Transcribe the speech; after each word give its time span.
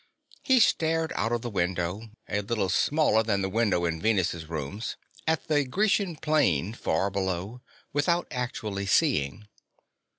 He 0.41 0.59
stared 0.59 1.13
out 1.15 1.31
of 1.31 1.43
the 1.43 1.49
window, 1.51 2.09
a 2.27 2.41
little 2.41 2.69
smaller 2.69 3.21
than 3.21 3.43
the 3.43 3.49
window 3.49 3.85
in 3.85 4.01
Venus' 4.01 4.49
rooms, 4.49 4.97
at 5.27 5.47
the 5.47 5.63
Grecian 5.63 6.15
plain 6.15 6.73
far 6.73 7.11
below, 7.11 7.61
without 7.93 8.25
actually 8.31 8.87
seeing. 8.87 9.47